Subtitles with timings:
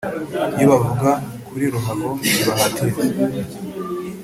[0.57, 1.09] Iyo bavuga
[1.47, 3.21] kuri ruhago ntibahatiriza